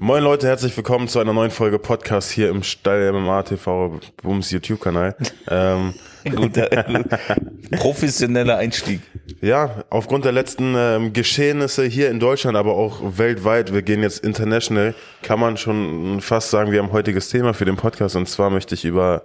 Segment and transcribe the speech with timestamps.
[0.00, 4.52] Moin Leute, herzlich willkommen zu einer neuen Folge Podcast hier im Stall MMA TV Booms
[4.52, 5.16] YouTube-Kanal.
[5.50, 5.92] ähm,
[6.24, 6.68] Guter,
[7.72, 9.00] professioneller Einstieg.
[9.40, 14.24] ja, aufgrund der letzten ähm, Geschehnisse hier in Deutschland, aber auch weltweit, wir gehen jetzt
[14.24, 18.50] international, kann man schon fast sagen, wir haben heutiges Thema für den Podcast und zwar
[18.50, 19.24] möchte ich über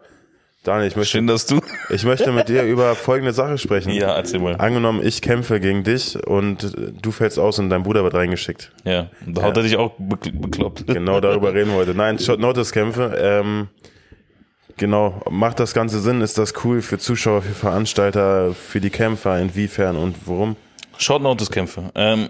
[0.63, 1.59] Daniel, ich möchte, Schön, dass du.
[1.89, 3.91] ich möchte mit dir über folgende Sache sprechen.
[3.91, 4.55] Ja, erzähl mal.
[4.55, 8.71] Angenommen, ich kämpfe gegen dich und du fällst aus und dein Bruder wird reingeschickt.
[8.85, 10.85] Ja, da hat er dich auch be- bekloppt.
[10.93, 11.93] Genau darüber reden wir heute.
[11.93, 13.13] Nein, Shot Notice Kämpfe.
[13.19, 13.67] Ähm,
[14.77, 16.21] genau, macht das Ganze Sinn?
[16.21, 19.37] Ist das cool für Zuschauer, für Veranstalter, für die Kämpfer?
[19.39, 20.55] Inwiefern und worum?
[20.97, 21.91] Short Notice Kämpfe.
[21.95, 22.29] Ähm,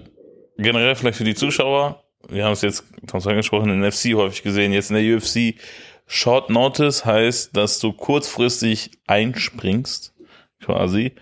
[0.57, 2.03] generell vielleicht für die Zuschauer.
[2.29, 5.59] Wir haben es jetzt, Thomas angesprochen, in der FC häufig gesehen, jetzt in der UFC.
[6.05, 10.13] Short Notice heißt, dass du kurzfristig einspringst,
[10.61, 11.13] quasi,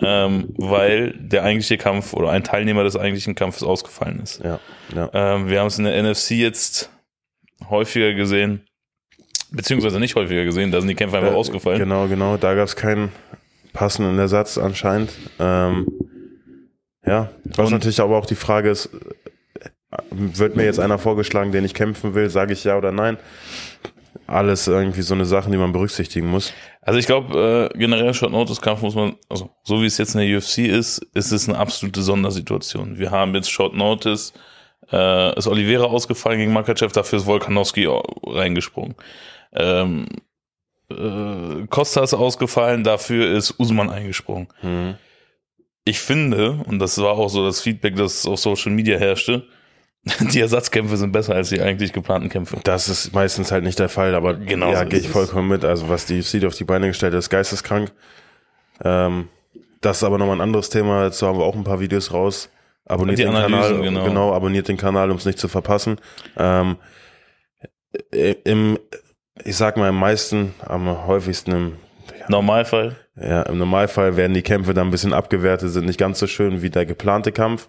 [0.00, 4.42] ähm, weil der eigentliche Kampf oder ein Teilnehmer des eigentlichen Kampfes ausgefallen ist.
[4.42, 4.60] Ja,
[4.94, 5.10] ja.
[5.12, 6.90] Ähm, wir haben es in der NFC jetzt
[7.68, 8.66] häufiger gesehen,
[9.50, 11.78] beziehungsweise nicht häufiger gesehen, da sind die Kämpfe einfach Äh, ausgefallen.
[11.78, 12.36] Genau, genau.
[12.36, 13.10] Da gab es keinen
[13.72, 15.12] passenden Ersatz anscheinend.
[15.38, 15.86] Ähm,
[17.06, 19.68] ja, was Und- natürlich aber auch die Frage ist, äh,
[20.10, 23.16] wird mir jetzt einer vorgeschlagen, den ich kämpfen will, sage ich ja oder nein?
[24.26, 26.52] Alles irgendwie so eine Sachen, die man berücksichtigen muss.
[26.82, 30.14] Also ich glaube, äh, generell Short Notice Kampf muss man, also so wie es jetzt
[30.14, 32.98] in der UFC ist, ist es eine absolute Sondersituation.
[32.98, 34.32] Wir haben jetzt Short Notice,
[34.92, 37.88] äh, ist Oliveira ausgefallen gegen Makachev, dafür ist Volkanovski
[38.24, 38.94] reingesprungen.
[39.52, 40.06] Ähm,
[40.90, 44.48] äh, Costa ist ausgefallen, dafür ist Usman eingesprungen.
[44.62, 44.94] Mhm.
[45.84, 49.46] Ich finde, und das war auch so das Feedback, das auf Social Media herrschte,
[50.32, 52.58] die Ersatzkämpfe sind besser als die eigentlich geplanten Kämpfe.
[52.62, 55.64] Das ist meistens halt nicht der Fall, aber Genau ja, so gehe ich vollkommen mit.
[55.64, 57.90] Also was die UFC auf die Beine gestellt hat, ist geisteskrank.
[58.84, 59.28] Ähm,
[59.80, 61.02] das ist aber nochmal ein anderes Thema.
[61.02, 62.50] Dazu haben wir auch ein paar Videos raus.
[62.84, 64.32] Abonniert Die den Analysen, Kanal, genau.
[64.32, 65.96] abonniert den Kanal, um es nicht zu verpassen.
[66.36, 66.76] Ähm,
[68.44, 68.78] Im,
[69.44, 71.72] ich sag mal, im meisten, am häufigsten im,
[72.28, 72.94] Normalfall.
[73.16, 76.62] ja, im Normalfall werden die Kämpfe dann ein bisschen abgewertet, sind nicht ganz so schön
[76.62, 77.66] wie der geplante Kampf.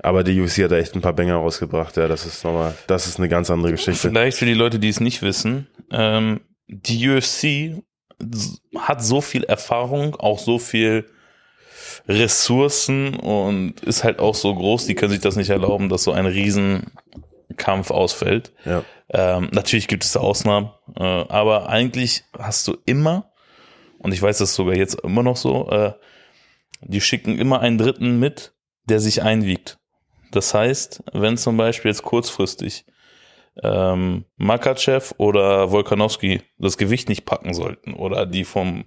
[0.00, 1.96] Aber die UFC hat da echt ein paar Banger rausgebracht.
[1.96, 4.08] Ja, das ist nochmal, das ist eine ganz andere Geschichte.
[4.08, 7.82] Vielleicht für die Leute, die es nicht wissen, ähm, die UFC
[8.76, 11.06] hat so viel Erfahrung, auch so viel
[12.08, 16.12] Ressourcen und ist halt auch so groß, die können sich das nicht erlauben, dass so
[16.12, 18.52] ein Riesenkampf ausfällt.
[18.64, 18.84] Ja.
[19.10, 23.32] Ähm, natürlich gibt es da Ausnahmen, äh, aber eigentlich hast du immer,
[23.98, 25.92] und ich weiß das sogar jetzt immer noch so, äh,
[26.82, 28.54] die schicken immer einen Dritten mit,
[28.84, 29.78] der sich einwiegt.
[30.30, 32.84] Das heißt, wenn zum Beispiel jetzt kurzfristig
[33.62, 38.84] ähm, Makachev oder Volkanovski das Gewicht nicht packen sollten oder die vom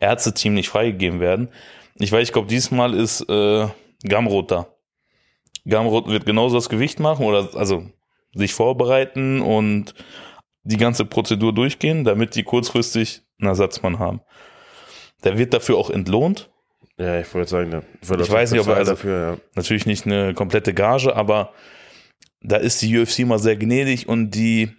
[0.00, 1.50] Ärzteteam nicht freigegeben werden.
[1.96, 3.68] Ich weiß, ich glaube, diesmal ist äh,
[4.04, 4.66] Gamrot da.
[5.66, 7.86] Gamrot wird genauso das Gewicht machen oder also
[8.34, 9.94] sich vorbereiten und
[10.62, 14.20] die ganze Prozedur durchgehen, damit die kurzfristig einen Ersatzmann haben.
[15.22, 16.50] Der wird dafür auch entlohnt.
[16.96, 19.36] Ja, ich wollte sagen, Ich auch weiß nicht, ob er also- dafür, ja.
[19.56, 21.52] Natürlich nicht eine komplette Gage, aber
[22.40, 24.70] da ist die UFC mal sehr gnädig und die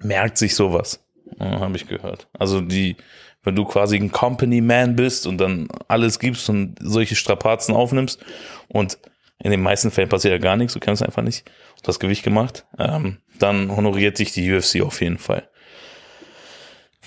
[0.00, 1.04] merkt sich sowas.
[1.38, 2.28] Habe ich gehört.
[2.32, 2.96] Also die,
[3.44, 8.20] wenn du quasi ein Company Man bist und dann alles gibst und solche Strapazen aufnimmst
[8.68, 8.98] und
[9.42, 12.22] in den meisten Fällen passiert ja gar nichts, du kennst einfach nicht, und das Gewicht
[12.24, 15.48] gemacht, ähm, dann honoriert sich die UFC auf jeden Fall.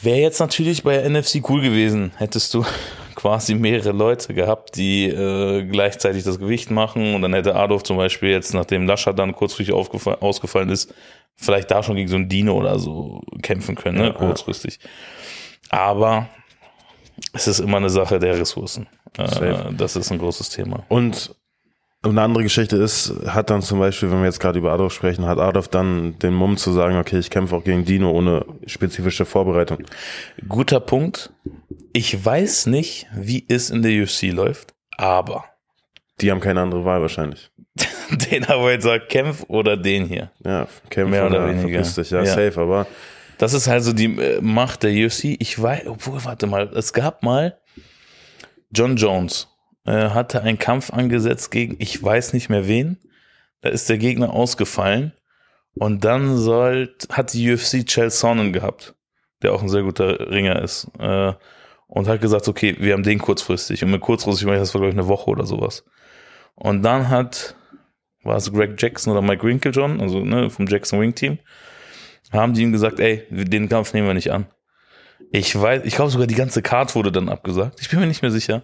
[0.01, 2.65] Wäre jetzt natürlich bei NFC cool gewesen, hättest du
[3.23, 7.95] quasi mehrere Leute gehabt, die äh, gleichzeitig das Gewicht machen und dann hätte Adolf zum
[7.95, 10.93] Beispiel jetzt, nachdem Lascher dann kurzfristig ausgefallen ist,
[11.37, 14.17] vielleicht da schon gegen so ein Dino oder so kämpfen können, ne, Ja, ja.
[14.17, 14.77] kurzfristig.
[15.69, 16.27] Aber
[17.31, 18.87] es ist immer eine Sache der Ressourcen.
[19.17, 20.83] Äh, das ist ein großes Thema.
[20.89, 21.33] Und
[22.09, 25.25] eine andere Geschichte ist, hat dann zum Beispiel, wenn wir jetzt gerade über Adolf sprechen,
[25.25, 29.25] hat Adolf dann den Mumm zu sagen, okay, ich kämpfe auch gegen Dino ohne spezifische
[29.25, 29.79] Vorbereitung.
[30.47, 31.31] Guter Punkt.
[31.93, 35.45] Ich weiß nicht, wie es in der UFC läuft, aber
[36.21, 37.49] Die haben keine andere Wahl wahrscheinlich.
[38.31, 40.29] den aber jetzt sagt, kämpf oder den hier.
[40.45, 41.79] Ja, kämpfe Mehr oder weniger.
[41.83, 42.33] verpiss dich, ja, Ja.
[42.33, 42.85] safe, aber
[43.37, 45.35] Das ist also die äh, Macht der UFC.
[45.39, 47.57] Ich weiß, obwohl, warte mal, es gab mal
[48.71, 49.47] John Jones
[49.85, 52.97] äh, hatte einen Kampf angesetzt gegen, ich weiß nicht mehr wen.
[53.61, 55.13] Da ist der Gegner ausgefallen
[55.75, 58.95] und dann soll, hat die UFC Chael Sonnen gehabt,
[59.41, 60.89] der auch ein sehr guter Ringer ist.
[60.99, 61.33] Äh,
[61.87, 63.83] und hat gesagt, okay, wir haben den kurzfristig.
[63.83, 65.85] Und mit kurzfristig, ich meine, das war, glaube ich, eine Woche oder sowas.
[66.55, 67.55] Und dann hat,
[68.23, 71.37] war es Greg Jackson oder Mike Winklejohn, also ne, vom Jackson Wing Team,
[72.31, 74.47] haben die ihm gesagt, ey, den Kampf nehmen wir nicht an.
[75.31, 77.79] Ich weiß, ich glaube sogar die ganze Card wurde dann abgesagt.
[77.79, 78.63] Ich bin mir nicht mehr sicher.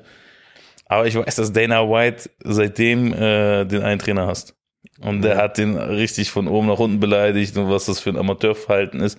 [0.90, 4.56] Aber ich weiß, dass Dana White seitdem äh, den einen Trainer hasst.
[5.00, 8.18] Und der hat den richtig von oben nach unten beleidigt und was das für ein
[8.18, 9.18] Amateurverhalten ist.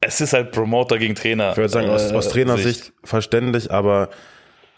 [0.00, 1.52] Es ist halt Promoter gegen Trainer.
[1.52, 4.10] Ich würde sagen, aus, äh, aus Trainersicht verständlich, aber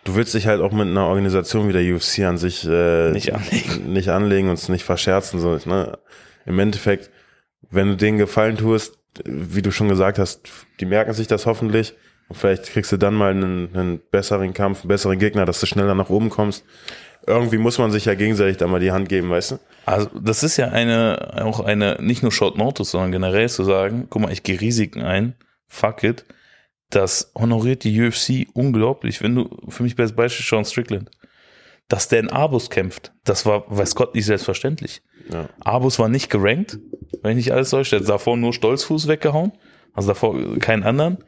[0.05, 3.32] du willst dich halt auch mit einer Organisation wie der UFC an sich äh, Nicht
[3.35, 3.93] anlegen.
[3.93, 5.41] nicht anlegen und es nicht verscherzen.
[5.41, 5.99] So, ne?
[6.44, 7.11] Im Endeffekt,
[7.71, 10.50] wenn du denen Gefallen tust, wie du schon gesagt hast,
[10.81, 11.94] die merken sich das hoffentlich.
[12.29, 15.67] Und vielleicht kriegst du dann mal einen, einen besseren Kampf, einen besseren Gegner, dass du
[15.67, 16.65] schneller nach oben kommst.
[17.26, 19.59] Irgendwie muss man sich ja gegenseitig da mal die Hand geben, weißt du?
[19.87, 24.06] Also das ist ja eine, auch eine, nicht nur Short Notice, sondern generell zu sagen,
[24.11, 25.35] guck mal, ich gehe Risiken ein,
[25.67, 26.25] fuck it.
[26.91, 29.23] Das honoriert die UFC unglaublich.
[29.23, 31.11] Wenn du, für mich bestes Beispiel Sean Strickland,
[31.88, 35.03] dass der in Abus kämpft, das war, weiß Gott, nicht selbstverständlich.
[35.32, 35.49] Ja.
[35.61, 36.79] Abus war nicht gerankt,
[37.23, 37.97] wenn ich nicht alles täusche.
[37.97, 39.53] Der hat davor nur Stolzfuß weggehauen,
[39.94, 41.19] also davor keinen anderen.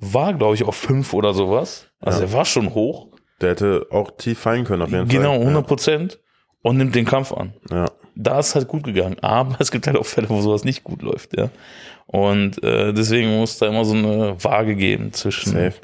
[0.00, 1.86] War, glaube ich, auf fünf oder sowas.
[2.00, 2.26] Also Ja.
[2.26, 3.08] er war schon hoch.
[3.40, 5.40] Der hätte auch tief fallen können, auf jeden Genau, Fall.
[5.40, 6.18] 100 Prozent.
[6.62, 7.52] Und nimmt den Kampf an.
[7.70, 7.76] Ja.
[7.84, 7.90] ja.
[8.16, 9.16] da ist halt gut gegangen.
[9.20, 11.50] Aber es gibt halt auch Fälle, wo sowas nicht gut läuft, ja.
[12.06, 15.74] Und äh, deswegen muss da immer so eine Waage geben zwischen, Safe.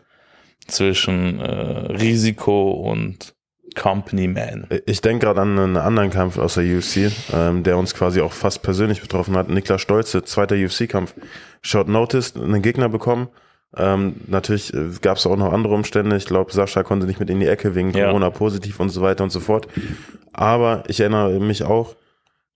[0.67, 1.45] zwischen äh,
[1.93, 3.35] Risiko und
[3.77, 4.67] Company Man.
[4.87, 8.33] Ich denke gerade an einen anderen Kampf aus der UFC, ähm, der uns quasi auch
[8.33, 9.49] fast persönlich betroffen hat.
[9.51, 11.15] Niklas Stolze, zweiter UFC-Kampf.
[11.61, 13.29] Short Notice, einen Gegner bekommen.
[13.76, 14.73] Ähm, natürlich
[15.03, 16.17] gab es auch noch andere Umstände.
[16.17, 18.06] Ich glaube, Sascha konnte nicht mit in die Ecke wegen Ja.
[18.06, 19.67] Corona positiv und so weiter und so fort.
[20.32, 21.94] Aber ich erinnere mich auch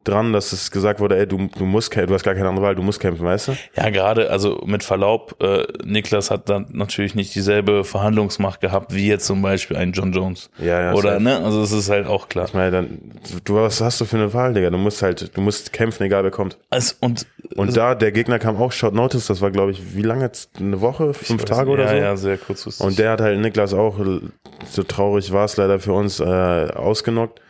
[0.09, 2.75] dran, dass es gesagt wurde, ey, du, du musst du hast gar keine andere Wahl,
[2.75, 3.57] du musst kämpfen, weißt du?
[3.77, 9.09] Ja, gerade, also mit Verlaub, äh, Niklas hat dann natürlich nicht dieselbe Verhandlungsmacht gehabt, wie
[9.09, 10.51] jetzt zum Beispiel ein John Jones.
[10.59, 10.95] Ja, ja.
[10.95, 11.39] Oder, ne?
[11.45, 12.47] Also es ist halt auch klar.
[12.47, 12.99] Ich meine, dann,
[13.45, 14.71] du, was hast du für eine Wahl, Digga?
[14.71, 16.59] Du musst halt, du musst kämpfen, egal wer kommt.
[16.71, 17.27] Also, und
[17.57, 20.59] Und da, der Gegner kam auch Short Notice, das war, glaube ich, wie lange jetzt?
[20.59, 21.15] Eine Woche?
[21.15, 21.97] Fünf Tage oder ja, so?
[21.97, 22.87] Ja, sehr kurzfristig.
[22.87, 23.99] Und der hat halt Niklas auch,
[24.71, 27.41] so traurig war es leider für uns, äh, ausgenockt.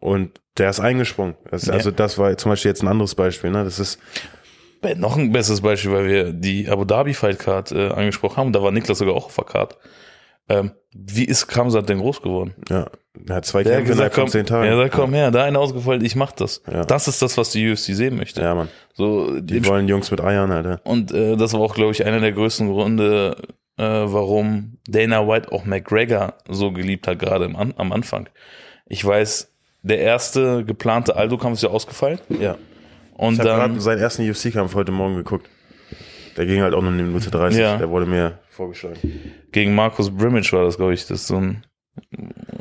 [0.00, 1.36] Und der ist eingesprungen.
[1.50, 1.74] Das, Ja.
[1.74, 3.50] Also das war zum Beispiel jetzt ein anderes Beispiel.
[3.50, 3.64] Ne?
[3.64, 3.98] Das ist,
[4.96, 8.52] Noch ein besseres Beispiel, weil wir die Abu Dhabi Fight Card äh, angesprochen haben.
[8.52, 9.78] Da war Niklas sogar auch auf der Card.
[10.48, 12.54] Ähm, wie ist Kamsat denn groß geworden?
[12.68, 12.86] ja,
[13.28, 14.66] er hat zwei Der Kämpfe von komm, zehn Tagen.
[14.66, 16.62] er sagt, komm her, da einer ausgefallen, ich mach das.
[16.70, 16.84] Ja.
[16.84, 18.40] Das ist das, was die UFC sehen möchte.
[18.40, 18.68] ja, Mann.
[18.94, 20.80] So, Die wollen Jungs mit Eiern, Alter.
[20.84, 23.36] und äh, das war auch, glaube ich, einer der größten Gründe,
[23.76, 28.28] äh, warum Dana White auch McGregor so geliebt hat, gerade am Anfang.
[28.86, 29.52] Ich weiß,
[29.82, 32.20] der erste geplante Aldo-Kampf ist ja ausgefallen.
[32.28, 32.56] Ja.
[33.14, 35.48] Und Ich habe seinen ersten UFC-Kampf heute Morgen geguckt.
[36.36, 37.60] Der ging halt auch nur eine Minute 30.
[37.60, 37.76] Ja.
[37.76, 38.98] Der wurde mir vorgeschlagen.
[39.52, 41.64] gegen Markus Brimage war das, glaube ich, das ist so ein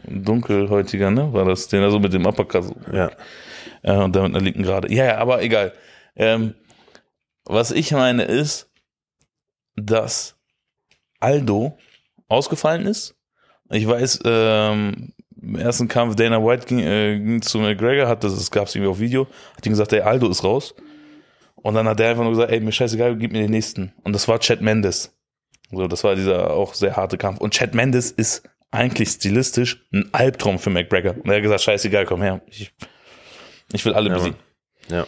[0.07, 1.31] dunkelhäutiger, ne?
[1.33, 3.12] War das, den er so mit dem Uppercut so Ja.
[3.83, 4.92] äh, und dann mit einer linken Gerade.
[4.94, 5.74] Ja, ja, aber egal.
[6.15, 6.56] Ähm,
[7.45, 8.69] was ich meine ist,
[9.75, 10.36] dass
[11.19, 11.77] Aldo
[12.27, 13.15] ausgefallen ist.
[13.72, 18.36] Ich weiß, ähm, im ersten Kampf Dana White ging, äh, ging zu McGregor, hat das,
[18.36, 20.75] das gab es irgendwie auf Video, hat ihm gesagt, ey, Aldo ist raus.
[21.56, 23.94] Und dann hat er einfach nur gesagt, ey, mir scheißegal, gib mir den nächsten.
[24.03, 25.13] Und das war Chad Mendes.
[25.71, 27.39] So, das war dieser auch sehr harte Kampf.
[27.39, 31.15] Und Chad Mendes ist eigentlich stilistisch ein Albtraum für McGregor.
[31.15, 32.41] Und er hat gesagt, scheißegal, komm her.
[32.47, 32.71] Ich,
[33.74, 34.39] ich will alle Ja, besiegen.
[34.89, 35.06] Ja.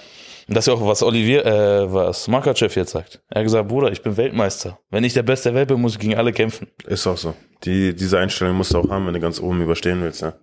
[0.47, 3.21] Und das ist ja auch, was Olivier, äh, was Makachev jetzt sagt.
[3.29, 4.79] Er hat gesagt, Bruder, ich bin Weltmeister.
[4.89, 6.67] Wenn ich der Beste der Welt bin, muss ich gegen alle kämpfen.
[6.85, 7.33] Ist auch so.
[7.63, 10.21] Die, diese Einstellung musst du auch haben, wenn du ganz oben überstehen willst.
[10.21, 10.33] Ja.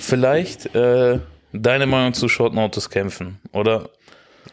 [0.00, 1.18] Vielleicht äh,
[1.52, 3.40] deine Meinung zu Short Notice kämpfen.
[3.52, 3.90] Oder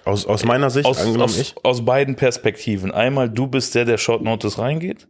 [0.06, 2.92] Aus, aus meiner Sicht, aus, angenommen aus, ich, aus beiden Perspektiven.
[2.92, 5.08] Einmal, du bist der, der Short Notice reingeht.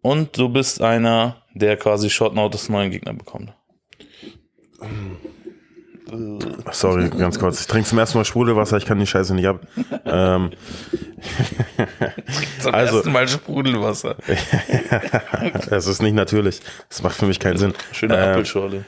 [0.00, 3.52] Und du bist einer, der quasi Short Notice neuen Gegner bekommt.
[6.72, 7.60] Sorry, ganz kurz.
[7.60, 9.60] Ich trinke zum ersten Mal Sprudelwasser, ich kann die Scheiße nicht ab.
[10.04, 10.50] ähm,
[12.60, 14.16] Zum Also- ersten Mal Sprudelwasser.
[15.70, 16.60] es ist nicht natürlich.
[16.88, 17.74] Das macht für mich keinen Sinn.
[17.92, 18.84] Schöne Ähm, Apfelschorle.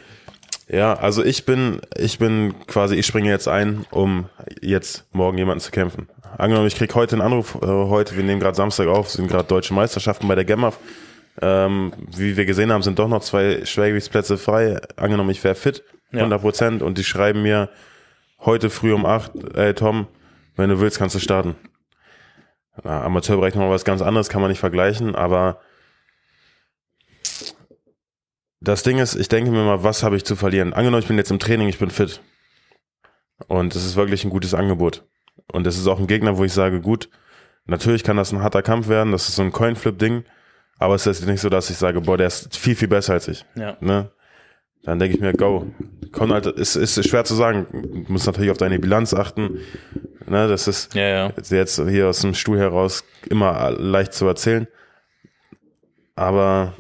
[0.69, 4.27] Ja, also ich bin, ich bin quasi, ich springe jetzt ein, um
[4.63, 6.09] jetzt morgen jemanden zu kämpfen.
[6.39, 9.47] Angenommen, ich krieg heute einen Anruf, äh, heute, wir nehmen gerade Samstag auf, sind gerade
[9.47, 10.79] deutsche Meisterschaften bei der GEMAF.
[11.43, 14.81] Ähm, wie wir gesehen haben, sind doch noch zwei Schwergewichtsplätze frei.
[14.97, 15.83] Angenommen, ich wäre fit.
[16.19, 17.71] 100 Prozent, und die schreiben mir
[18.41, 20.07] heute früh um acht, ey Tom,
[20.57, 21.57] wenn du willst, kannst du starten.
[22.83, 25.61] Na, Amateurbereich nochmal was ganz anderes, kann man nicht vergleichen, aber
[28.61, 30.73] das Ding ist, ich denke mir mal, was habe ich zu verlieren?
[30.73, 32.21] Angenommen, ich bin jetzt im Training, ich bin fit.
[33.47, 35.05] Und es ist wirklich ein gutes Angebot.
[35.53, 37.11] Und es ist auch ein Gegner, wo ich sage, gut,
[37.67, 40.25] natürlich kann das ein harter Kampf werden, das ist so ein Coinflip-Ding,
[40.79, 43.29] aber es ist nicht so, dass ich sage, boah, der ist viel, viel besser als
[43.29, 43.45] ich.
[43.55, 43.77] Ja.
[43.81, 44.11] Ne?
[44.85, 45.67] Dann denke ich mir, go.
[46.13, 47.67] Kon halt, ist, ist schwer zu sagen.
[47.73, 49.59] Du musst natürlich auf deine Bilanz achten.
[50.27, 51.33] Ne, das ist Ja, ja.
[51.51, 54.69] jetzt hier aus dem Stuhl heraus immer leicht zu erzählen.
[56.15, 56.75] Aber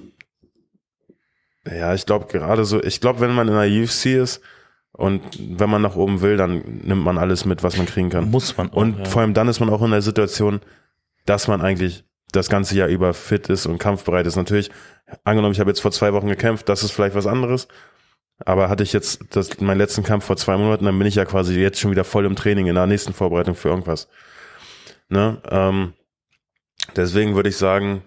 [1.67, 4.41] ja, ich glaube gerade so, ich glaube, wenn man in der UFC ist,
[4.97, 5.23] Und
[5.59, 8.31] wenn man nach oben will, dann nimmt man alles mit, was man kriegen kann.
[8.31, 9.05] Muss man auch, Und ja.
[9.07, 10.61] vor allem dann ist man auch in der Situation,
[11.27, 14.37] dass man eigentlich das ganze Jahr über fit ist und kampfbereit ist.
[14.37, 14.71] Natürlich,
[15.25, 17.67] angenommen, ich habe jetzt vor zwei Wochen gekämpft, das ist vielleicht was anderes.
[18.39, 21.25] Aber hatte ich jetzt das, meinen letzten Kampf vor zwei Monaten, dann bin ich ja
[21.25, 24.09] quasi jetzt schon wieder voll im Training in der nächsten Vorbereitung für irgendwas.
[25.09, 25.41] Ne?
[25.51, 25.93] Ähm,
[26.97, 28.03] deswegen würde ich sagen,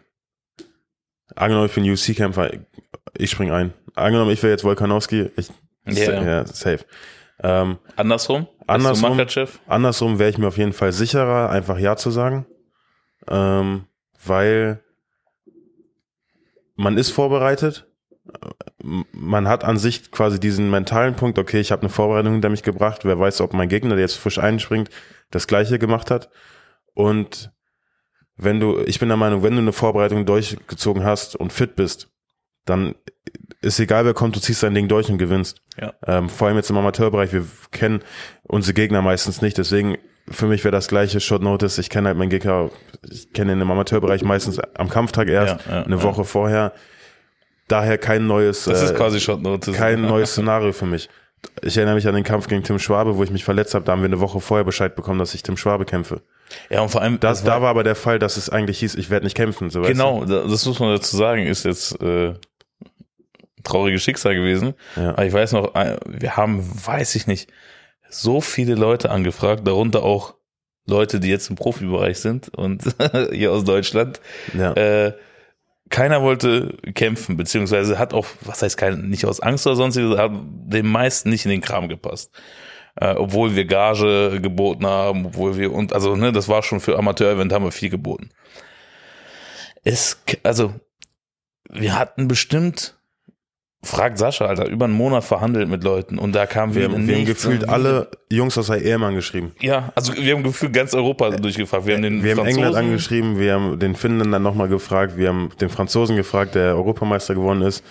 [1.36, 2.52] angenommen, ich bin UFC-Kämpfer,
[3.18, 3.74] ich spring ein.
[3.96, 5.50] Angenommen, ich wäre jetzt Volkanowski, ich,
[5.86, 6.24] Ja.
[6.24, 6.86] ja, safe.
[7.42, 8.48] Ähm, Andersrum?
[8.66, 9.18] Andersrum?
[9.68, 12.46] Andersrum wäre ich mir auf jeden Fall sicherer, einfach Ja zu sagen.
[13.30, 13.86] Ähm,
[14.26, 14.84] weil
[16.76, 17.88] man ist vorbereitet.
[19.12, 22.64] Man hat an sich quasi diesen mentalen Punkt, okay, ich habe eine Vorbereitung hinter mich
[22.64, 23.04] gebracht.
[23.04, 24.90] Wer weiß, ob mein Gegner, der jetzt frisch einspringt,
[25.32, 26.30] das gleiche gemacht hat.
[26.94, 27.52] Und
[28.38, 32.10] wenn du, ich bin der Meinung, wenn du eine Vorbereitung durchgezogen hast und fit bist,
[32.66, 32.96] dann
[33.62, 35.62] ist egal, wer kommt, du ziehst dein Ding durch und gewinnst.
[35.80, 35.94] Ja.
[36.06, 38.02] Ähm, vor allem jetzt im Amateurbereich, wir kennen
[38.44, 39.98] unsere Gegner meistens nicht, deswegen
[40.30, 41.78] für mich wäre das gleiche Short Notice.
[41.78, 42.70] Ich kenne halt meinen Gegner,
[43.10, 46.04] ich kenne ihn im Amateurbereich meistens am Kampftag erst, Ja, ja, eine.
[46.04, 46.74] Woche vorher.
[47.68, 49.76] Daher kein neues, Das ist äh, quasi Shot Notice.
[49.76, 51.10] kein neues Szenario für mich.
[51.62, 53.86] Ich erinnere mich an den Kampf gegen Tim Schwabe, wo ich mich verletzt habe.
[53.86, 56.22] Da haben wir eine Woche vorher Bescheid bekommen, dass ich Tim Schwabe kämpfe.
[56.70, 59.10] Ja, und vor allem, Das, da war aber der Fall, dass es eigentlich hieß, ich
[59.10, 59.70] werde nicht kämpfen.
[59.70, 62.34] So, genau, da- das muss man dazu sagen, ist jetzt äh,
[63.64, 64.74] trauriges Schicksal gewesen.
[64.96, 65.10] Ja.
[65.12, 67.50] Aber ich weiß noch, äh, wir haben, weiß ich nicht,
[68.10, 70.36] so viele Leute angefragt, darunter auch
[70.86, 72.82] Leute, die jetzt im Profibereich sind und
[73.32, 74.22] hier aus Deutschland.
[74.58, 74.74] Ja.
[74.74, 75.14] Äh,
[75.90, 80.32] keiner wollte kämpfen, beziehungsweise hat auch, was heißt kein, nicht aus Angst oder sonstiges, hat
[80.34, 82.32] den meisten nicht in den Kram gepasst.
[82.96, 86.98] Äh, obwohl wir Gage geboten haben, obwohl wir, und also, ne, das war schon für
[86.98, 88.32] Amateur-Event, haben wir viel geboten.
[89.84, 90.74] Es, also,
[91.70, 92.97] wir hatten bestimmt,
[93.84, 97.08] fragt Sascha, Alter, über einen Monat verhandelt mit Leuten und da kam wir, wieder haben,
[97.08, 99.54] wir haben gefühlt alle Jungs aus der Ehemann geschrieben.
[99.62, 101.86] Ja, also wir haben gefühlt ganz Europa durchgefragt.
[101.86, 105.30] Wir haben den Wir haben England Franzosen- angeschrieben, wir haben den Finnländern nochmal gefragt, wir
[105.30, 107.84] haben den Franzosen gefragt, der Europameister geworden ist.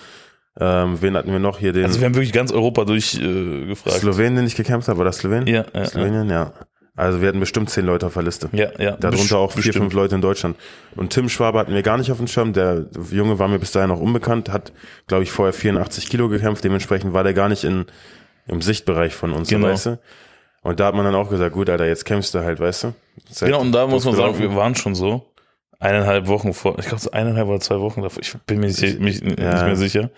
[0.59, 1.73] Ähm, wen hatten wir noch hier?
[1.73, 3.97] Den Also wir haben wirklich ganz Europa durchgefragt.
[3.97, 4.01] Äh.
[4.01, 5.47] Slowenien, den ich gekämpft habe, war das Slowenien?
[5.47, 5.85] Ja, ja, ja.
[5.85, 6.53] Slowenien, ja.
[6.97, 8.49] Also wir hatten bestimmt zehn Leute auf der Liste.
[8.53, 8.93] Ja, ja.
[8.97, 9.77] Darunter auch vier, Bestimmt.
[9.85, 10.57] fünf Leute in Deutschland.
[10.95, 12.55] Und Tim Schwabe hatten wir gar nicht auf dem Schirm.
[12.55, 14.73] Der Junge war mir bis dahin noch unbekannt, hat,
[15.07, 16.65] glaube ich, vorher 84 Kilo gekämpft.
[16.65, 17.85] Dementsprechend war der gar nicht in,
[18.47, 19.69] im Sichtbereich von uns, Genau.
[19.69, 19.99] weißt du?
[20.63, 22.87] Und da hat man dann auch gesagt, gut, Alter, jetzt kämpfst du halt, weißt du?
[22.89, 25.27] Halt Genau, und da muss man sagen, wir waren schon so
[25.79, 28.99] eineinhalb Wochen vor, ich glaube so eineinhalb oder zwei Wochen davor, ich bin mir nicht,
[28.99, 29.65] mich, nicht Ja.
[29.65, 30.11] mehr sicher.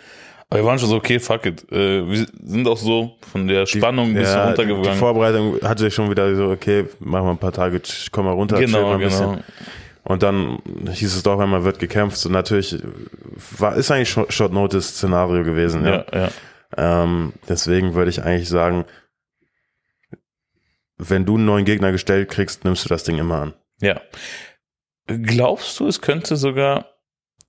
[0.51, 1.71] Aber wir waren schon so, okay, fuck it.
[1.71, 4.99] Äh, wir sind auch so von der Spannung ein bisschen ja, Die runtergegangen.
[4.99, 8.57] Vorbereitung hatte ich schon wieder so, okay, machen wir ein paar Tage, komm mal runter,
[8.57, 9.31] chill mal Genau, ein bisschen.
[9.31, 9.43] genau.
[10.05, 10.59] Und dann
[10.91, 12.25] hieß es doch einmal, wird gekämpft.
[12.25, 12.79] Und natürlich
[13.59, 16.07] war, ist eigentlich Short Short Notice Szenario gewesen, ja.
[16.11, 16.31] Ja,
[16.79, 17.03] ja.
[17.03, 18.87] Ähm, deswegen würde ich eigentlich sagen,
[20.97, 23.55] wenn du einen neuen Gegner gestellt kriegst, nimmst du das Ding immer an.
[23.83, 24.01] Ja.
[25.07, 26.87] Glaubst du, es könnte sogar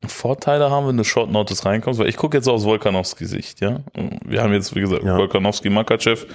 [0.05, 1.99] Vorteile haben, wenn du Short Notice reinkommst?
[1.99, 3.81] Weil ich gucke jetzt aufs Volkanowski Sicht, ja.
[4.25, 5.17] Wir haben jetzt, wie gesagt, Ja.
[5.17, 6.25] Volkanowski Makachev.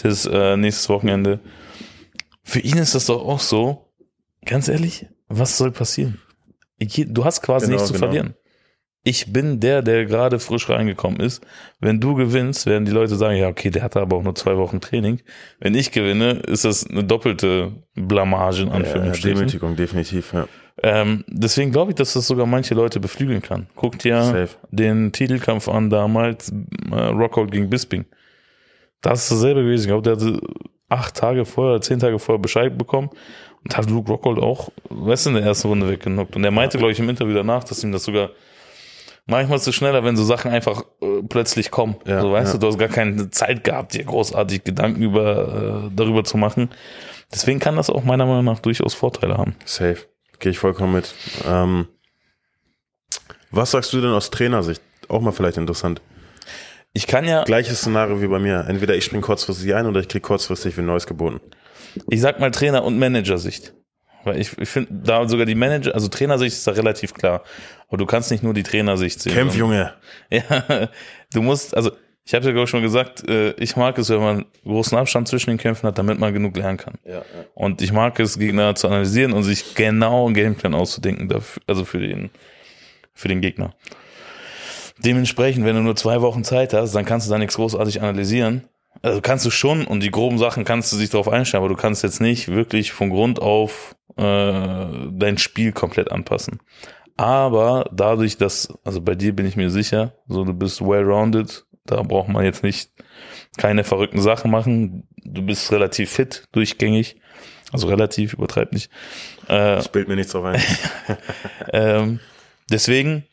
[0.00, 1.40] Das ist äh, nächstes Wochenende.
[2.44, 3.90] Für ihn ist das doch auch so,
[4.44, 6.20] ganz ehrlich, was soll passieren?
[6.78, 8.06] Du hast quasi Genau, nichts zu genau.
[8.06, 8.34] verlieren.
[9.04, 11.42] Ich bin der, der gerade frisch reingekommen ist.
[11.80, 14.56] Wenn du gewinnst, werden die Leute sagen, ja, okay, der hatte aber auch nur zwei
[14.56, 15.20] Wochen Training.
[15.60, 19.38] Wenn ich gewinne, ist das eine doppelte Blamage in Anführungsstrichen.
[19.38, 20.46] Demütigung, definitiv, ja.
[20.82, 23.66] Ähm, deswegen glaube ich, dass das sogar manche Leute beflügeln kann.
[23.74, 24.50] Guckt ja Safe.
[24.70, 26.52] den Titelkampf an damals,
[26.90, 28.04] äh, Rockhold gegen Bisping.
[29.00, 29.82] Das ist dasselbe gewesen.
[29.82, 30.40] Ich glaube, der hatte
[30.88, 33.10] acht Tage vorher oder zehn Tage vorher Bescheid bekommen
[33.64, 36.36] und hat Luke Rockhold auch, weißt du, in der ersten Runde weggenockt.
[36.36, 38.30] Und er meinte, glaube ich, im Interview danach, dass ihm das sogar
[39.28, 41.96] manchmal ist es schneller, wenn so Sachen einfach äh, plötzlich kommen.
[42.06, 42.58] Ja, so weißt ja.
[42.58, 46.70] du, du hast gar keine Zeit gehabt, dir großartig Gedanken über äh, darüber zu machen.
[47.32, 49.54] Deswegen kann das auch meiner Meinung nach durchaus Vorteile haben.
[49.64, 49.98] Safe.
[50.38, 51.14] Gehe ich vollkommen mit.
[51.46, 51.88] Ähm,
[53.50, 54.82] was sagst du denn aus Trainersicht?
[55.08, 56.00] Auch mal vielleicht interessant.
[56.92, 58.66] Ich kann ja, Gleiches Szenario wie bei mir.
[58.68, 61.40] Entweder ich spring kurzfristig ein oder ich krieg kurzfristig wie Neues geboten.
[62.10, 63.74] ich sag mal Trainer- und Managersicht.
[64.24, 67.44] Weil ich, ich finde, da sogar die Manager, also Trainersicht ist da relativ klar.
[67.88, 69.34] Aber du kannst nicht nur die Trainersicht sehen.
[69.34, 69.94] Kämpf, Junge.
[70.30, 70.88] Ja,
[71.32, 71.92] du musst, also
[72.28, 75.28] ich habe ja glaube ich schon gesagt, äh, ich mag es, wenn man großen Abstand
[75.28, 76.98] zwischen den Kämpfen hat, damit man genug lernen kann.
[77.06, 77.22] Ja, ja.
[77.54, 81.86] Und ich mag es, Gegner zu analysieren und sich genau einen Gameplan auszudenken, dafür, also
[81.86, 82.28] für den,
[83.14, 83.74] für den Gegner.
[84.98, 88.68] Dementsprechend, wenn du nur zwei Wochen Zeit hast, dann kannst du da nichts großartig analysieren.
[89.00, 91.80] Also kannst du schon und die groben Sachen kannst du sich darauf einstellen, aber du
[91.80, 94.22] kannst jetzt nicht wirklich von Grund auf äh,
[95.12, 96.60] dein Spiel komplett anpassen.
[97.16, 102.02] Aber dadurch, dass, also bei dir bin ich mir sicher, so du bist well-rounded, da
[102.02, 102.90] braucht man jetzt nicht
[103.56, 105.08] keine verrückten Sachen machen.
[105.24, 107.20] Du bist relativ fit, durchgängig.
[107.72, 108.90] Also relativ, übertreib nicht.
[109.48, 110.62] Äh, Ich bild mir nichts drauf ein.
[111.72, 112.20] ähm,
[112.70, 113.24] deswegen,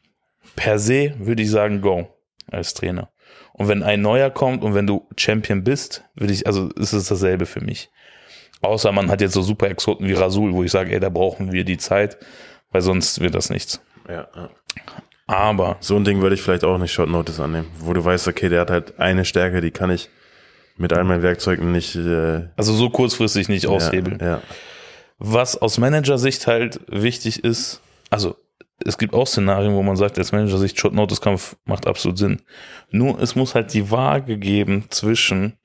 [0.55, 2.07] per se würde ich sagen, go
[2.51, 3.12] als Trainer.
[3.53, 7.07] Und wenn ein neuer kommt und wenn du Champion bist, würde ich, also ist es
[7.07, 7.89] dasselbe für mich.
[8.62, 11.51] Außer man hat jetzt so super Exoten wie Rasul, wo ich sage, ey, da brauchen
[11.53, 12.17] wir die Zeit,
[12.71, 13.79] weil sonst wird das nichts.
[14.09, 14.50] ja, ja.
[15.27, 18.27] Aber So ein Ding würde ich vielleicht auch nicht Short Notice annehmen, wo du weißt,
[18.27, 20.10] okay, der hat halt eine Stärke, die kann ich
[20.77, 24.20] mit all meinen Werkzeugen nicht äh, also so kurzfristig nicht aushebeln.
[24.20, 24.41] Ja, ja.
[25.17, 28.36] Was aus Managersicht halt wichtig ist, also
[28.84, 32.41] es gibt auch Szenarien, wo man sagt, aus Managersicht Short Notice Kampf macht absolut Sinn.
[32.91, 35.58] Nur es muss halt die Waage geben zwischen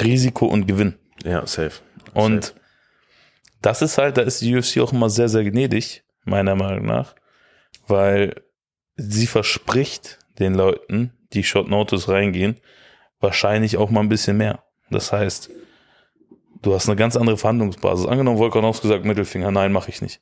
[0.00, 0.94] Risiko und Gewinn.
[1.24, 1.80] ja safe.
[2.12, 2.60] Und safe.
[3.62, 7.14] das ist halt, da ist die UFC auch immer sehr, sehr gnädig, meiner Meinung nach,
[7.86, 8.42] weil
[8.96, 12.58] sie verspricht den Leuten, die Short Notice reingehen,
[13.20, 14.62] wahrscheinlich auch mal ein bisschen mehr.
[14.90, 15.50] Das heißt,
[16.62, 18.06] du hast eine ganz andere Verhandlungsbasis.
[18.06, 20.20] Angenommen, Volkanovski sagt Mittelfinger, nein, mache ich nicht.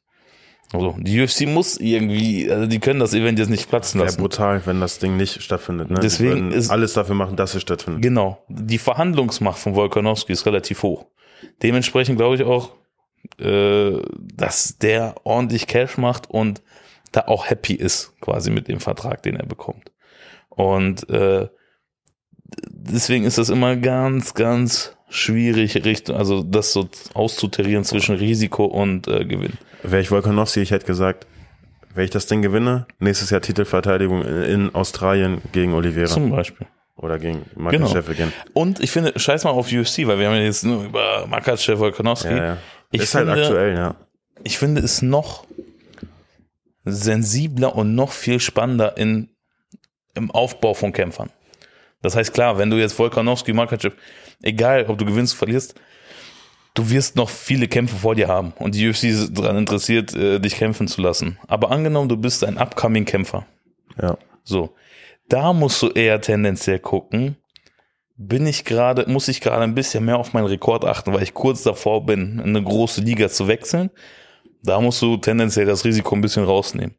[0.73, 4.21] Also, die UFC muss irgendwie, also die können das Event jetzt nicht platzen wäre lassen.
[4.21, 5.91] brutal, wenn das Ding nicht stattfindet.
[5.91, 5.99] Ne?
[6.01, 8.03] Deswegen ist- alles dafür machen, dass es stattfindet.
[8.03, 8.45] Genau.
[8.49, 11.07] Die Verhandlungsmacht von Volkanovski ist relativ hoch.
[11.65, 12.71] Dementsprechend glaube ich auch,
[13.41, 14.01] äh,
[14.37, 16.63] dass der ordentlich Cash macht und
[17.13, 19.91] da auch happy ist, quasi mit dem Vertrag, den er bekommt.
[20.49, 21.49] Und äh,
[22.69, 29.09] deswegen ist das immer ganz, ganz schwierig, Richtung, also das so auszutarieren zwischen Risiko und
[29.09, 29.55] äh, Gewinn.
[29.83, 31.27] Wäre ich Volkanovski, ich hätte gesagt,
[31.95, 36.69] wenn ich das Ding gewinne, nächstes Jahr Titelverteidigung in, Australien gegen Oliveira Zum Beispiel.
[36.97, 37.91] oder gegen Marcus Genau.
[37.91, 38.33] Sheffield.
[38.53, 41.81] Und ich finde, scheiß mal auf UFC, weil wir haben ja jetzt nur über Makachev
[41.81, 42.29] Volkanovski.
[42.31, 42.57] Ja, ja.
[42.93, 43.97] Ich ist halt finde- aktuell, ja.
[44.45, 45.45] ich finde es noch
[46.85, 49.31] sensibler und noch viel spannender in,
[50.15, 51.31] im Aufbau von Kämpfern.
[52.03, 53.95] Das heißt, klar, wenn du jetzt Volkanowski, Makachev,
[54.43, 55.75] egal ob du gewinnst, verlierst,
[56.75, 60.39] du wirst noch viele Kämpfe vor dir haben und die UFC ist daran interessiert, äh,
[60.39, 61.39] dich kämpfen zu lassen.
[61.47, 63.47] Aber angenommen, du bist ein upcoming Kämpfer.
[64.01, 64.17] ja.
[64.43, 64.75] So,
[65.29, 67.37] da musst du eher tendenziell gucken,
[68.17, 71.33] bin ich gerade, muss ich gerade ein bisschen mehr auf meinen Rekord achten, weil ich
[71.33, 73.91] kurz davor bin, in eine große Liga zu wechseln.
[74.63, 76.95] Da musst du tendenziell das Risiko ein bisschen rausnehmen.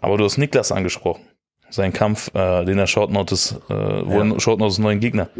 [0.00, 1.22] Aber du hast Niklas angesprochen.
[1.70, 4.34] Sein Kampf, äh, den er Short Notice, äh, wo Ja.
[4.34, 5.30] er Short Notice neuen Gegner.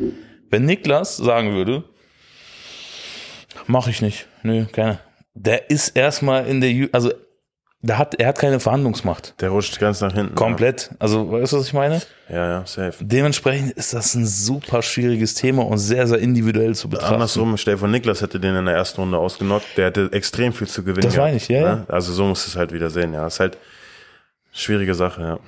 [0.51, 1.85] Wenn Niklas sagen würde,
[3.67, 4.99] mach ich nicht, nö, keine.
[5.35, 7.13] Der ist erstmal in der, also,
[7.83, 9.35] da hat, er hat keine Verhandlungsmacht.
[9.41, 10.35] Der rutscht ganz nach hinten.
[10.35, 10.91] Komplett.
[10.99, 12.01] Also, weißt du, was ich meine?
[12.29, 13.05] Ja, ja, safe.
[13.05, 17.15] Dementsprechend ist das ein super schwieriges Thema und sehr, sehr individuell zu betrachten.
[17.15, 20.83] Andersrum, vor, Niklas hätte den in der ersten Runde ausgenockt, der hätte extrem viel zu
[20.83, 21.07] gewinnen.
[21.07, 21.87] Das meine ich, ja, ne?
[21.89, 23.27] Also so musst du es halt wieder sehen, ja.
[23.27, 23.59] Ist halt
[24.53, 25.39] schwierige Sache, ja.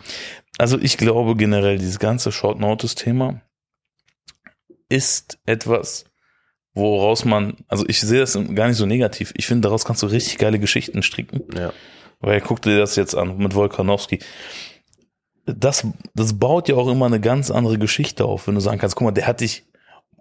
[0.59, 3.41] Also ich glaube generell, dieses ganze Short Notice Thema
[4.89, 6.05] ist etwas,
[6.75, 9.33] woraus man, also ich sehe das gar nicht so negativ.
[9.37, 11.43] Ich finde, daraus kannst du richtig geile Geschichten stricken.
[11.57, 11.73] Ja.
[12.21, 14.19] Weil guck dir das jetzt an mit Volkanowski.
[15.47, 18.97] Das, das baut ja auch immer eine ganz andere Geschichte auf, wenn du sagen kannst,
[18.97, 19.65] guck mal, der hat dich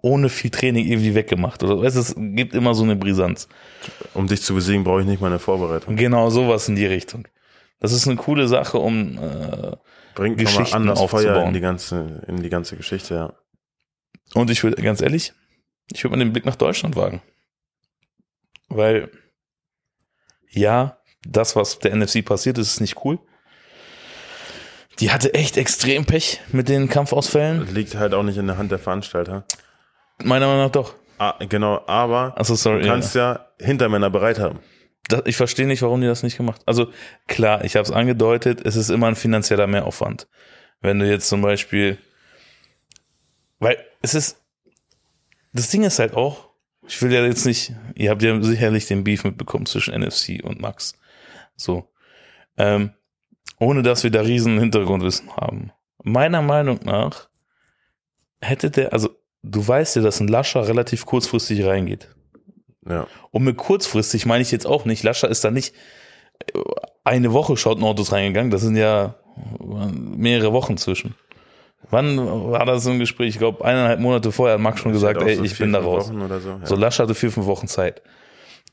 [0.00, 1.62] ohne viel Training irgendwie weggemacht.
[1.62, 3.48] Oder weißt es gibt immer so eine Brisanz.
[4.14, 5.96] Um dich zu besiegen, brauche ich nicht mal eine Vorbereitung.
[5.96, 7.26] Genau sowas in die Richtung.
[7.80, 9.76] Das ist eine coole Sache, um äh,
[10.14, 11.48] Bringt Geschichten anders Feuer aufzubauen.
[11.48, 13.32] in die ganze, in die ganze Geschichte, ja.
[14.34, 15.32] Und ich würde, ganz ehrlich,
[15.92, 17.22] ich würde mal den Blick nach Deutschland wagen.
[18.68, 19.10] Weil,
[20.50, 23.18] ja, das, was der NFC passiert ist, ist nicht cool.
[25.00, 27.72] Die hatte echt extrem Pech mit den Kampfausfällen.
[27.72, 29.44] Liegt halt auch nicht in der Hand der Veranstalter.
[30.22, 30.94] Meiner Meinung nach doch.
[31.18, 32.82] Ah, genau, aber Achso, sorry.
[32.82, 34.60] du kannst ja Hintermänner bereit haben.
[35.08, 36.92] Das, ich verstehe nicht, warum die das nicht gemacht Also
[37.26, 40.28] klar, ich habe es angedeutet, es ist immer ein finanzieller Mehraufwand.
[40.80, 41.98] Wenn du jetzt zum Beispiel,
[43.58, 44.40] weil es ist,
[45.52, 46.48] das Ding ist halt auch,
[46.86, 50.60] ich will ja jetzt nicht, ihr habt ja sicherlich den Beef mitbekommen zwischen NFC und
[50.60, 50.94] Max.
[51.58, 51.90] So.
[52.56, 52.92] Ähm,
[53.60, 55.72] ohne dass wir da riesen Hintergrundwissen haben.
[56.02, 57.28] Meiner Meinung nach
[58.40, 59.10] hätte der, also
[59.42, 62.14] du weißt ja, dass ein Lascher relativ kurzfristig reingeht.
[62.88, 63.06] Ja.
[63.30, 65.02] Und mit kurzfristig meine ich jetzt auch nicht.
[65.02, 65.74] Lascher ist da nicht
[66.54, 66.60] äh,
[67.04, 68.50] eine Woche Short Notice reingegangen.
[68.50, 69.16] Das sind ja
[69.92, 71.14] mehrere Wochen zwischen.
[71.90, 72.18] Wann
[72.50, 73.30] war das so ein Gespräch?
[73.30, 75.66] Ich glaube, eineinhalb Monate vorher hat Max schon gesagt, Hat auch ey, so ich vier,
[75.66, 76.08] bin da raus.
[76.08, 76.14] So.
[76.14, 76.66] Ja.
[76.66, 78.02] So, Lascher hatte vier, fünf Wochen Zeit.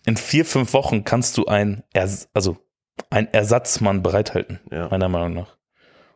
[0.06, 1.84] In vier, fünf Wochen kannst du ein,
[2.34, 2.58] also
[3.10, 4.88] ein Ersatzmann bereithalten, Ja.
[4.90, 5.58] meiner Meinung nach.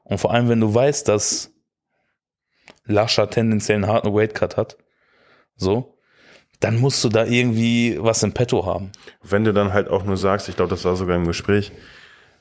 [0.04, 1.52] Und vor allem, wenn du weißt, dass
[2.86, 4.78] Lascher tendenziell einen harten Weightcut hat,
[5.56, 5.98] so,
[6.60, 8.92] dann musst du da irgendwie was im Petto haben.
[9.22, 11.72] Wenn du dann halt auch nur sagst, ich glaube, das war sogar im Gespräch,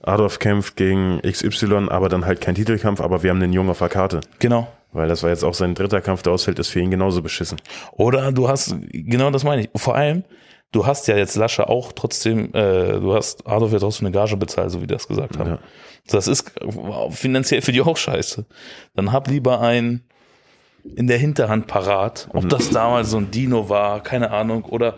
[0.01, 3.79] Adolf kämpft gegen XY, aber dann halt kein Titelkampf, aber wir haben den Jungen auf
[3.79, 4.21] der Karte.
[4.39, 4.69] Genau.
[4.93, 7.61] Weil das war jetzt auch sein dritter Kampf, der ausfällt, ist für ihn genauso beschissen.
[7.93, 9.71] Oder du hast, genau das meine ich.
[9.77, 10.25] Vor allem,
[10.73, 14.37] du hast ja jetzt Lasche auch trotzdem, äh, du hast Adolf ja trotzdem eine Gage
[14.37, 15.51] bezahlt, so wie das gesagt haben.
[15.51, 15.59] Ja.
[16.09, 16.53] Das ist
[17.11, 18.47] finanziell für die auch scheiße.
[18.95, 20.03] Dann hab lieber ein
[20.97, 24.97] in der Hinterhand parat, ob das damals so ein Dino war, keine Ahnung, oder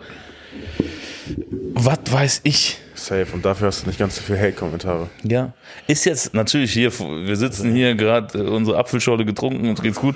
[1.73, 2.77] was weiß ich.
[2.93, 3.27] Safe.
[3.33, 5.09] Und dafür hast du nicht ganz so viel Hate-Kommentare.
[5.23, 5.53] Ja.
[5.87, 10.15] Ist jetzt natürlich hier, wir sitzen hier gerade äh, unsere Apfelschorle getrunken, uns geht's gut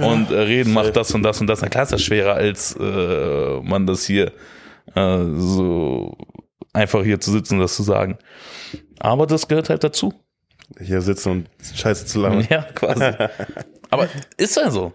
[0.00, 1.62] und äh, reden, macht das und das und das.
[1.62, 4.32] Na klar ist das schwerer, als äh, man das hier
[4.94, 6.16] äh, so
[6.72, 8.18] einfach hier zu sitzen und das zu sagen.
[8.98, 10.14] Aber das gehört halt dazu.
[10.80, 12.46] Hier sitzen und Scheiße zu labern.
[12.50, 13.04] Ja, quasi.
[13.90, 14.92] Aber ist ja so.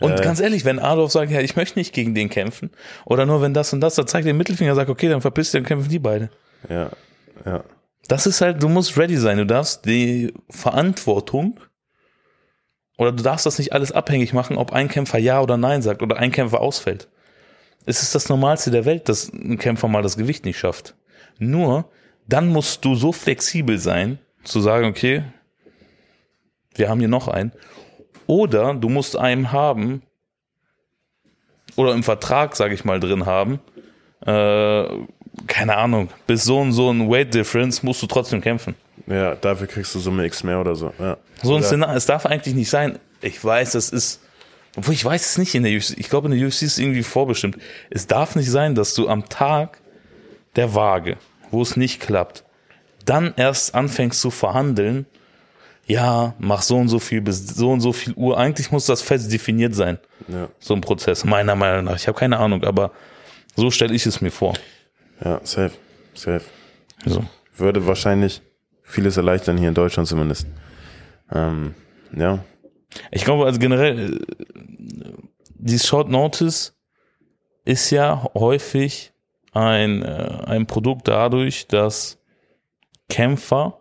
[0.00, 2.70] Und ganz ehrlich, wenn Adolf sagt, ja, ich möchte nicht gegen den kämpfen,
[3.06, 5.60] oder nur wenn das und das, dann zeigt den Mittelfinger, sagt, okay, dann verpiss dich,
[5.60, 6.30] dann kämpfen die beide.
[6.68, 6.90] Ja,
[7.44, 7.64] ja.
[8.08, 9.38] Das ist halt, du musst ready sein.
[9.38, 11.58] Du darfst die Verantwortung
[12.98, 16.02] oder du darfst das nicht alles abhängig machen, ob ein Kämpfer Ja oder Nein sagt
[16.02, 17.08] oder ein Kämpfer ausfällt.
[17.86, 20.94] Es ist das Normalste der Welt, dass ein Kämpfer mal das Gewicht nicht schafft.
[21.38, 21.90] Nur,
[22.26, 25.24] dann musst du so flexibel sein, zu sagen, okay,
[26.74, 27.52] wir haben hier noch einen.
[28.26, 30.02] Oder du musst einen haben,
[31.76, 33.60] oder im Vertrag, sage ich mal, drin haben,
[34.24, 34.86] äh,
[35.46, 38.76] keine Ahnung, bis so und so ein Weight Difference musst du trotzdem kämpfen.
[39.06, 40.92] Ja, dafür kriegst du Summe X mehr oder so.
[40.98, 41.18] Ja.
[41.42, 42.98] So ein Szenario, es darf eigentlich nicht sein.
[43.20, 44.22] Ich weiß, das ist,
[44.76, 45.94] obwohl ich weiß es nicht in der UFC.
[45.98, 47.58] Ich glaube, in der UFC ist es irgendwie vorbestimmt.
[47.90, 49.80] Es darf nicht sein, dass du am Tag
[50.56, 51.16] der Waage,
[51.50, 52.44] wo es nicht klappt,
[53.04, 55.06] dann erst anfängst zu verhandeln.
[55.86, 58.38] Ja, mach so und so viel bis so und so viel Uhr.
[58.38, 61.96] Eigentlich muss das fest definiert sein, Ja, so ein Prozess, meiner Meinung nach.
[61.96, 62.90] Ich habe keine Ahnung, aber
[63.54, 64.54] so stelle ich es mir vor.
[65.22, 65.72] ja, safe,
[66.14, 66.44] safe.
[67.04, 67.22] So.
[67.56, 68.40] Würde wahrscheinlich
[68.82, 70.46] vieles erleichtern, hier in Deutschland zumindest.
[71.30, 71.74] Ähm,
[72.16, 72.42] ja,
[73.10, 74.20] Ich glaube, also generell, äh,
[75.56, 76.76] dieses Short Notice
[77.64, 79.12] ist ja häufig
[79.52, 82.18] ein, äh, ein Produkt dadurch, dass
[83.08, 83.80] Kämpfer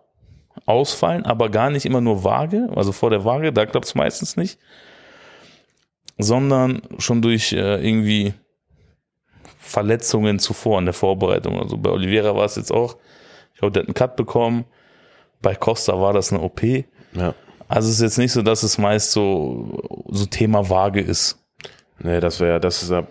[0.65, 4.37] ausfallen, aber gar nicht immer nur Waage, also vor der Waage, da klappt es meistens
[4.37, 4.59] nicht,
[6.17, 8.33] sondern schon durch äh, irgendwie
[9.59, 11.59] Verletzungen zuvor in der Vorbereitung.
[11.59, 12.97] Also bei Oliveira war es jetzt auch,
[13.53, 14.65] ich glaube, der hat einen Cut bekommen,
[15.41, 16.61] bei Costa war das eine OP.
[16.63, 17.33] ja.
[17.73, 21.39] Also es ist jetzt nicht so, dass es meist so, so Thema Waage ist.
[21.97, 23.07] Nee, das wäre, das ist ja,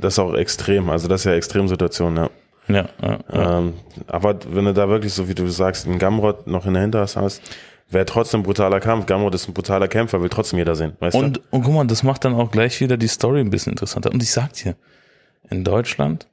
[0.00, 0.88] das ist auch extrem.
[0.88, 2.30] Also das ist ja Extremsituation, ja.
[2.66, 3.58] Ja, ja, ja.
[3.58, 3.74] Ähm,
[4.06, 7.14] aber wenn du da wirklich, so wie du sagst, einen Gamrot noch in der Hinterhand
[7.14, 7.42] hast,
[7.90, 9.04] wäre trotzdem ein brutaler Kampf.
[9.04, 12.02] Gamrot ist ein brutaler Kämpfer, will trotzdem jeder sehen, weißt Und, und guck mal, das
[12.02, 14.10] macht dann auch gleich wieder die Story ein bisschen interessanter.
[14.10, 14.76] Und ich sag dir,
[15.50, 16.26] in Deutschland,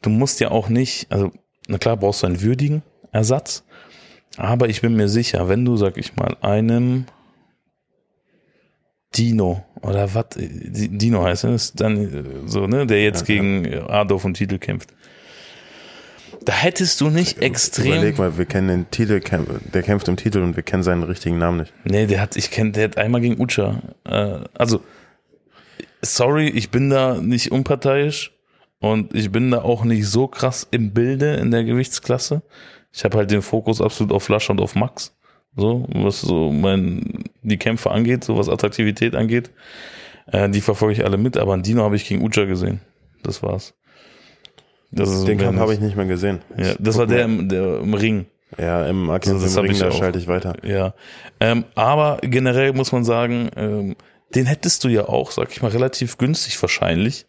[0.00, 1.32] du musst ja auch nicht, also
[1.68, 3.62] na klar brauchst du einen würdigen Ersatz,
[4.36, 7.06] aber ich bin mir sicher, wenn du, sag ich mal, einem
[9.14, 14.24] Dino oder was, Dino heißt es, dann äh, so, ne, der jetzt Ja, gegen Adolf
[14.24, 14.92] um Titel kämpft.
[16.44, 17.86] Da hättest du nicht extrem.
[17.86, 21.38] Überleg mal, wir kennen den Titel, der kämpft im Titel und wir kennen seinen richtigen
[21.38, 21.72] Namen nicht.
[21.84, 23.82] Nee, der hat, ich kenne, der hat einmal gegen Ucha.
[24.04, 24.80] Äh, also,
[26.02, 28.32] sorry, ich bin da nicht unparteiisch
[28.78, 32.42] und ich bin da auch nicht so krass im Bilde in der Gewichtsklasse.
[32.96, 35.14] Ich habe halt den Fokus absolut auf Lasche und auf Max.
[35.54, 39.50] So, was so mein, die Kämpfe angeht, so was Attraktivität angeht.
[40.32, 42.80] Äh, die verfolge ich alle mit, aber ein Dino habe ich gegen Ucha gesehen.
[43.22, 43.74] Das war's.
[44.90, 46.40] Das ist Den Kampf habe ich nicht mehr gesehen.
[46.56, 48.26] Ja, Ich das war der im, der im Ring.
[48.56, 50.54] Ja, im Arkansas Also im Ring, ich da schalte ich weiter.
[50.62, 50.94] Ja,
[51.38, 53.96] ähm, aber generell muss man sagen, ähm,
[54.34, 57.26] den hättest du ja auch, sag ich mal, relativ günstig wahrscheinlich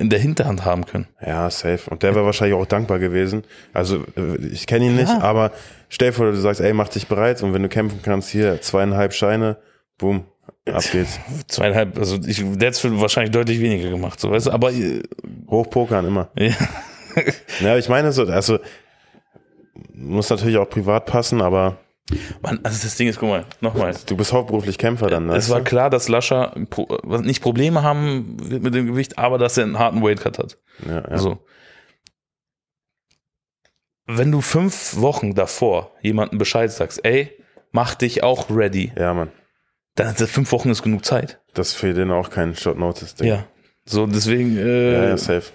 [0.00, 1.06] in der Hinterhand haben können.
[1.20, 1.90] Ja, safe.
[1.90, 3.44] Und der wäre wahrscheinlich auch dankbar gewesen.
[3.72, 5.22] Also, äh, ich kenne ihn nicht, Klar.
[5.22, 5.52] aber
[5.88, 8.60] stell dir vor, du sagst, ey, mach dich bereit und wenn du kämpfen kannst, hier
[8.60, 9.56] zweieinhalb Scheine,
[9.98, 10.24] boom,
[10.70, 11.18] ab geht's.
[11.48, 15.02] Zweieinhalb, also ich, der hätte wahrscheinlich deutlich weniger gemacht, so weißt du, aber äh,
[15.50, 16.30] Hochpokern immer.
[16.36, 16.52] ja,
[17.60, 18.58] Ja, ich meine so, also
[19.94, 21.78] muss natürlich auch privat passen, aber
[22.40, 23.94] Mann, also das Ding ist, guck mal, nochmal.
[24.06, 25.28] du bist hauptberuflich Kämpfer dann.
[25.30, 26.54] Es weißt war klar, dass Lascher
[27.22, 30.58] nicht Probleme haben wird mit dem Gewicht, aber dass er einen harten Weightcut hat.
[30.86, 31.18] Ja, ja.
[31.18, 31.44] So.
[34.06, 37.32] Wenn du fünf Wochen davor jemandem Bescheid sagst, ey,
[37.72, 39.32] mach dich auch ready, ja, Mann.
[39.96, 41.40] dann hat fünf Wochen ist genug Zeit.
[41.54, 43.26] Das ist für den auch kein Short Notice Ding.
[43.26, 43.46] Ja.
[43.84, 45.50] So, deswegen, äh, ja, ja, safe.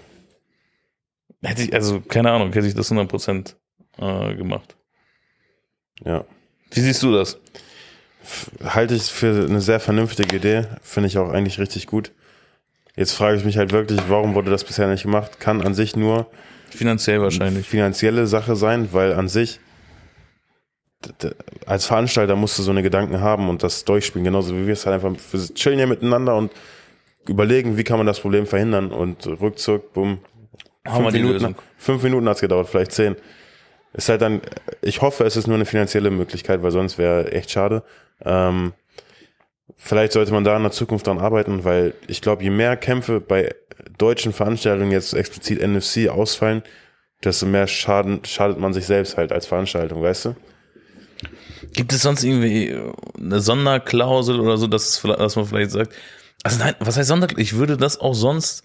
[1.42, 3.54] hätte ich, also, keine Ahnung, hätte ich das 100%
[3.98, 4.76] äh, gemacht.
[6.04, 6.26] Ja.
[6.72, 7.38] Wie siehst du das?
[8.64, 12.12] Halte ich für eine sehr vernünftige Idee, finde ich auch eigentlich richtig gut.
[12.96, 15.40] Jetzt frage ich mich halt wirklich, warum wurde das bisher nicht gemacht?
[15.40, 16.26] Kann an sich nur
[16.70, 17.66] Finanziell wahrscheinlich.
[17.66, 19.60] finanzielle Sache sein, weil an sich
[21.66, 24.86] als Veranstalter musst du so eine Gedanken haben und das durchspielen, genauso wie wir es
[24.86, 26.52] halt einfach, wir chillen ja miteinander und
[27.26, 30.18] überlegen, wie kann man das Problem verhindern und rückzug, bumm.
[30.86, 31.54] Haben wir Fünf die Minuten, Lösung.
[31.76, 33.16] fünf Minuten hat's gedauert, vielleicht zehn.
[33.94, 34.40] Ist halt dann,
[34.80, 37.82] ich hoffe, es ist nur eine finanzielle Möglichkeit, weil sonst wäre echt schade.
[38.24, 38.72] Ähm,
[39.76, 43.20] vielleicht sollte man da in der Zukunft dran arbeiten, weil ich glaube, je mehr Kämpfe
[43.20, 43.54] bei
[43.98, 46.62] deutschen Veranstaltungen jetzt explizit NFC ausfallen,
[47.22, 50.36] desto mehr schaden, schadet man sich selbst halt als Veranstaltung, weißt du?
[51.74, 52.76] Gibt es sonst irgendwie
[53.18, 55.94] eine Sonderklausel oder so, dass, es, dass man vielleicht sagt,
[56.42, 57.42] also nein, was heißt Sonderklausel?
[57.42, 58.64] Ich würde das auch sonst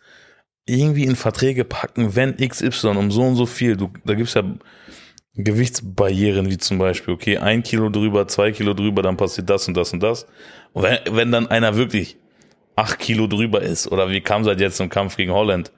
[0.66, 4.44] irgendwie in Verträge packen, wenn XY um so und so viel, du, da gibt's ja
[5.38, 9.78] Gewichtsbarrieren, wie zum Beispiel, okay, ein Kilo drüber, zwei Kilo drüber, dann passiert das und
[9.78, 10.26] das und das.
[10.74, 12.18] Und wenn, wenn dann einer wirklich
[12.76, 15.72] acht Kilo drüber ist, oder wie kam es halt jetzt im Kampf gegen Holland,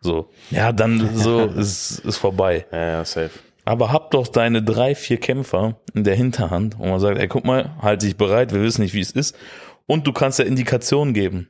[0.00, 2.66] so, ja, dann so ist, ist vorbei.
[2.72, 3.30] Ja, ja, safe.
[3.64, 7.44] Aber hab doch deine drei, vier Kämpfer in der Hinterhand, wo man sagt, ey, guck
[7.44, 9.36] mal, halt dich bereit, wir wissen nicht, wie es ist.
[9.86, 11.48] Und du kannst ja Indikationen geben.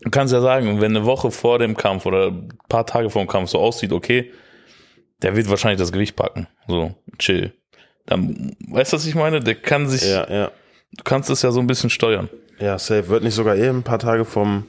[0.00, 3.22] Du kannst ja sagen, wenn eine Woche vor dem Kampf oder ein paar Tage vor
[3.22, 4.30] dem Kampf so aussieht, okay,
[5.22, 6.46] der wird wahrscheinlich das Gewicht packen.
[6.68, 7.52] So, chill.
[8.06, 9.40] Dann, weißt du, was ich meine?
[9.40, 10.50] Der kann sich, Ja, ja.
[10.92, 12.28] du kannst es ja so ein bisschen steuern.
[12.58, 13.08] Ja, safe.
[13.08, 14.66] Wird nicht sogar eh ein paar Tage vom,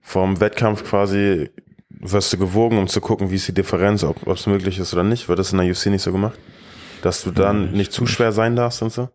[0.00, 1.50] vom Wettkampf quasi,
[1.88, 5.04] wirst du gewogen, um zu gucken, wie ist die Differenz, ob es möglich ist oder
[5.04, 5.28] nicht.
[5.28, 6.38] Wird das in der UFC nicht so gemacht?
[7.02, 9.08] Dass du dann nicht zu schwer sein darfst und so?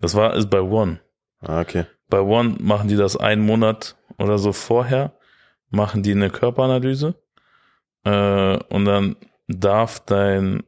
[0.00, 1.00] Das war, ist bei One.
[1.40, 1.84] Ah, okay.
[2.08, 5.12] Bei One machen die das einen Monat oder so vorher,
[5.70, 7.14] machen die eine Körperanalyse
[8.04, 9.16] äh, und dann
[9.58, 10.62] darf dein,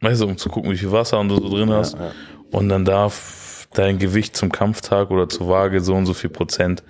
[0.00, 2.12] weißt du, um zu gucken, wie viel Wasser und du so drin hast, Ja, ja.
[2.50, 6.82] und dann darf dein Gewicht zum Kampftag oder zur Waage so und so viel Prozent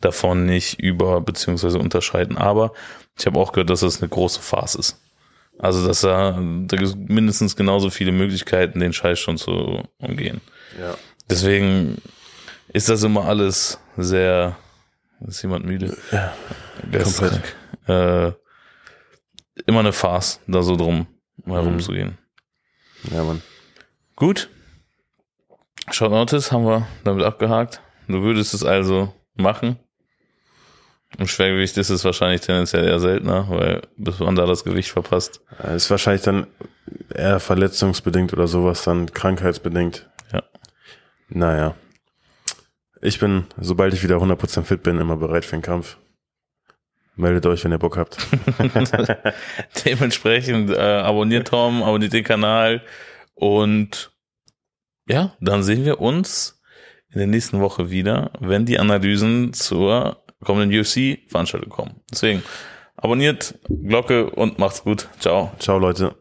[0.00, 2.36] davon nicht über beziehungsweise unterschreiten.
[2.36, 2.72] Aber
[3.18, 5.00] ich habe auch gehört, dass das eine große Farce ist.
[5.58, 10.40] Also, dass da, da gibt es mindestens genauso viele Möglichkeiten, den Scheiß schon zu umgehen.
[10.78, 10.94] ja.
[11.30, 11.96] Deswegen
[12.68, 14.56] ist das immer alles sehr.
[15.26, 15.96] Ist jemand müde?
[16.12, 16.32] Ja,
[16.84, 17.42] Der ist komplett.
[17.86, 18.36] krank.
[18.36, 18.45] Äh,
[19.66, 21.06] immer eine Farce, da so drum
[21.44, 22.18] herumzugehen.
[23.10, 23.42] Ja, Mann.
[24.16, 24.50] Gut.
[25.90, 27.80] Short Notice haben wir damit abgehakt.
[28.08, 29.78] Du würdest es also machen.
[31.18, 35.40] Im Schwergewicht ist es wahrscheinlich tendenziell eher seltener, weil bis man da das Gewicht verpasst.
[35.74, 36.46] Ist wahrscheinlich dann
[37.14, 40.10] eher verletzungsbedingt oder sowas, dann krankheitsbedingt.
[40.32, 40.42] Ja.
[41.28, 41.74] Naja.
[43.00, 45.96] Ich bin, sobald ich wieder 100% fit bin, immer bereit für den Kampf.
[47.16, 48.18] Meldet euch, wenn ihr Bock habt.
[49.84, 52.82] Dementsprechend äh, abonniert Tom, abonniert den Kanal
[53.34, 54.12] und
[55.08, 56.60] ja, dann sehen wir uns
[57.10, 62.00] in der nächsten Woche wieder, wenn die Analysen zur kommenden UFC-Veranstaltung kommen.
[62.10, 62.42] Deswegen
[62.96, 65.08] abonniert, Glocke und macht's gut.
[65.18, 65.52] Ciao.
[65.58, 66.14] Ciao, Leute.